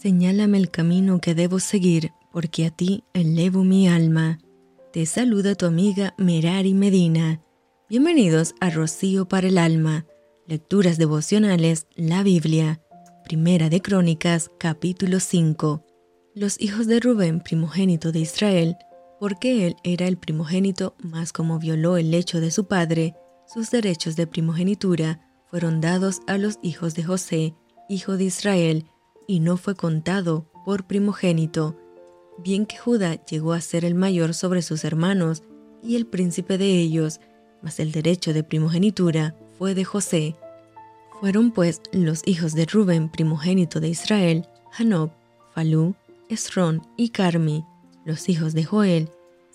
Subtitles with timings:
[0.00, 4.38] Señálame el camino que debo seguir, porque a ti elevo mi alma.
[4.92, 7.40] Te saluda tu amiga Merari Medina.
[7.88, 10.06] Bienvenidos a Rocío para el Alma,
[10.46, 12.80] Lecturas Devocionales, la Biblia.
[13.24, 15.84] Primera de Crónicas, capítulo 5.
[16.32, 18.76] Los hijos de Rubén, primogénito de Israel,
[19.18, 23.16] porque él era el primogénito, más como violó el lecho de su padre,
[23.52, 27.56] sus derechos de primogenitura fueron dados a los hijos de José,
[27.88, 28.84] hijo de Israel,
[29.28, 31.76] y no fue contado por primogénito,
[32.38, 35.44] bien que Judá llegó a ser el mayor sobre sus hermanos
[35.82, 37.20] y el príncipe de ellos,
[37.62, 40.34] mas el derecho de primogenitura fue de José.
[41.20, 45.10] Fueron pues los hijos de Rubén, primogénito de Israel, Hanob,
[45.54, 45.94] Falú,
[46.30, 47.64] Esrón y Carmi,
[48.04, 49.10] los hijos de Joel,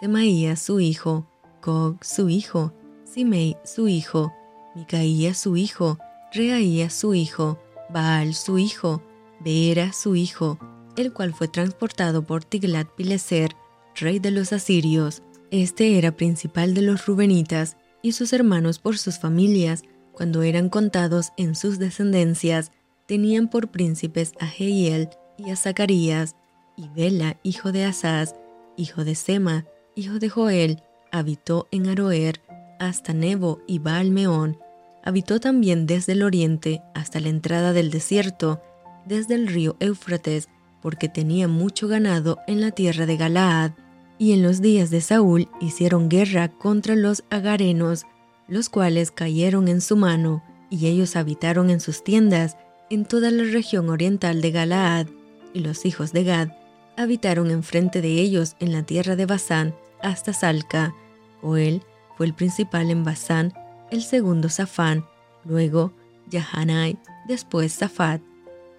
[0.00, 1.26] Semaía su hijo,
[1.62, 2.72] Gog su hijo,
[3.04, 4.32] Simei su hijo,
[4.74, 5.98] Micaía su hijo,
[6.32, 7.58] Reaía su hijo,
[7.90, 9.02] Baal su hijo,
[9.40, 10.58] Beera su hijo,
[10.96, 13.54] el cual fue transportado por Tiglat-Pileser,
[13.96, 15.22] rey de los asirios.
[15.50, 21.32] Este era principal de los rubenitas y sus hermanos por sus familias, cuando eran contados
[21.36, 22.72] en sus descendencias,
[23.06, 26.36] tenían por príncipes a Jehiel y a Zacarías,
[26.76, 28.34] y Bela, hijo de Asaz,
[28.76, 32.40] hijo de Sema, hijo de Joel, habitó en Aroer
[32.78, 34.58] hasta Nebo y Baal-Meón.
[35.02, 38.62] Habitó también desde el oriente hasta la entrada del desierto,
[39.08, 40.48] desde el río Éufrates,
[40.82, 43.72] porque tenía mucho ganado en la tierra de Galaad.
[44.18, 48.04] Y en los días de Saúl hicieron guerra contra los agarenos,
[48.46, 52.56] los cuales cayeron en su mano, y ellos habitaron en sus tiendas
[52.90, 55.06] en toda la región oriental de Galaad,
[55.54, 56.48] y los hijos de Gad
[56.96, 60.94] habitaron enfrente de ellos en la tierra de Basán hasta Salca.
[61.40, 61.82] Joel
[62.16, 63.52] fue el principal en Basán,
[63.90, 65.04] el segundo Safán,
[65.44, 65.92] luego
[66.28, 68.20] Yahanai, después Safat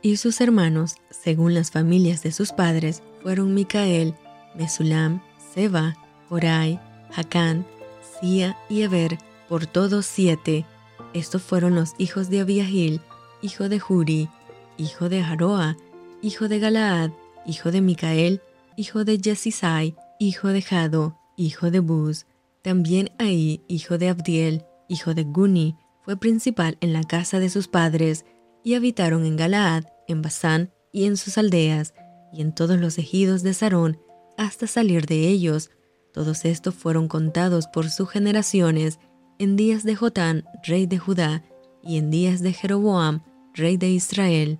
[0.01, 4.15] y sus hermanos, según las familias de sus padres, fueron Micael,
[4.55, 5.21] Mesulam,
[5.53, 5.97] Seba,
[6.29, 6.79] Horai,
[7.15, 7.65] Hacán,
[8.19, 9.17] Sia y Eber,
[9.47, 10.65] por todos siete.
[11.13, 13.01] Estos fueron los hijos de Abiahil,
[13.41, 14.29] hijo de Juri,
[14.77, 15.75] hijo de Haroa,
[16.21, 17.11] hijo de Galaad,
[17.45, 18.41] hijo de Micael,
[18.75, 22.25] hijo de Jesisai, hijo de Jado, hijo de Buz.
[22.61, 27.67] También ahí, hijo de Abdiel, hijo de Guni, fue principal en la casa de sus
[27.67, 28.25] padres,
[28.69, 31.95] y habitaron en Galaad, en Basán y en sus aldeas,
[32.31, 33.99] y en todos los ejidos de Sarón,
[34.37, 35.71] hasta salir de ellos.
[36.13, 38.99] Todos estos fueron contados por sus generaciones
[39.39, 41.43] en días de Jotán, rey de Judá,
[41.81, 43.23] y en días de Jeroboam,
[43.55, 44.59] rey de Israel.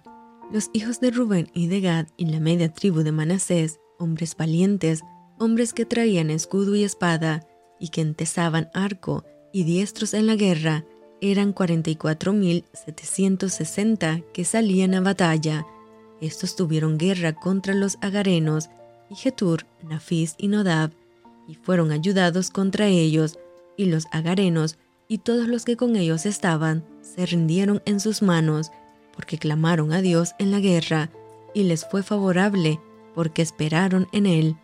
[0.52, 5.03] Los hijos de Rubén y de Gad y la media tribu de Manasés, hombres valientes,
[5.38, 7.46] hombres que traían escudo y espada,
[7.80, 10.84] y que entesaban arco, y diestros en la guerra,
[11.22, 15.66] eran 44.760 que salían a batalla.
[16.22, 18.69] Estos tuvieron guerra contra los agarenos,
[19.09, 20.91] y Getur, Nafis y Nodab,
[21.47, 23.38] y fueron ayudados contra ellos,
[23.78, 24.78] y los agarenos
[25.12, 28.72] y todos los que con ellos estaban se rindieron en sus manos,
[29.16, 31.09] porque clamaron a Dios en la guerra,
[31.53, 32.80] y les fue favorable,
[33.16, 34.56] porque esperaron en él.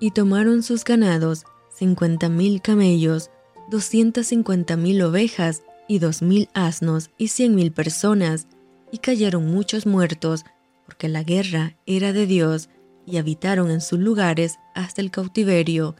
[0.00, 3.30] Y tomaron sus ganados, cincuenta mil camellos,
[3.70, 8.46] doscientas cincuenta mil ovejas y dos mil asnos y cien mil personas,
[8.92, 10.44] y cayeron muchos muertos,
[10.84, 12.68] porque la guerra era de Dios,
[13.06, 15.96] y habitaron en sus lugares hasta el cautiverio.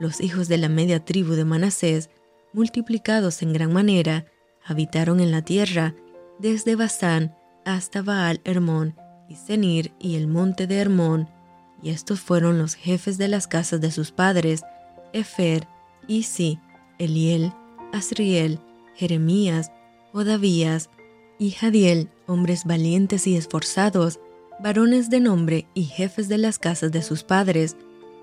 [0.00, 2.10] Los hijos de la media tribu de Manasés,
[2.52, 4.26] multiplicados en gran manera,
[4.64, 5.94] habitaron en la tierra,
[6.38, 7.34] desde Basán
[7.64, 8.94] hasta Baal Hermón,
[9.28, 11.28] y Senir y el monte de Hermón,
[11.82, 14.62] y estos fueron los jefes de las casas de sus padres,
[15.12, 15.66] Efer,
[16.06, 16.58] Isi,
[16.98, 17.52] Eliel,
[17.92, 18.58] Asriel,
[18.98, 19.70] Jeremías,
[20.12, 20.90] Odavías
[21.38, 24.18] y Jadiel, hombres valientes y esforzados,
[24.58, 27.76] varones de nombre y jefes de las casas de sus padres,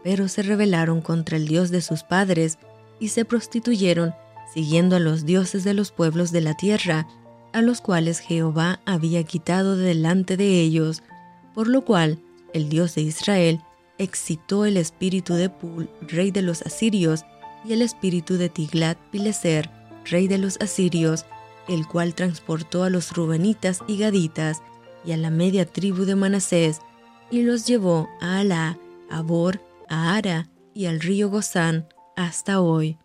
[0.03, 2.59] pero se rebelaron contra el Dios de sus padres
[3.00, 4.13] y se prostituyeron,
[4.53, 7.07] siguiendo a los dioses de los pueblos de la tierra,
[7.53, 11.03] a los cuales Jehová había quitado de delante de ellos,
[11.53, 12.19] por lo cual
[12.54, 13.62] el Dios de Israel
[13.98, 17.24] excitó el espíritu de Pul, rey de los asirios,
[17.63, 19.69] y el espíritu de Tiglat-Pileser,
[20.06, 21.25] rey de los asirios,
[21.68, 24.62] el cual transportó a los rubenitas y gaditas
[25.04, 26.80] y a la media tribu de Manasés,
[27.31, 28.78] y los llevó a Alá,
[29.10, 32.98] a Bor, a Ara y al río Gozán hasta hoy.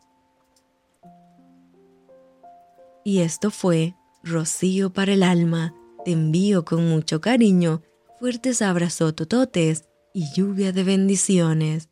[3.05, 5.75] Y esto fue Rocío para el alma.
[6.05, 7.83] Te envío con mucho cariño,
[8.19, 11.90] fuertes abrazos tototes y lluvia de bendiciones.